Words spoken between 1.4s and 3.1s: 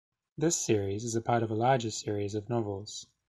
of a larger series of novels.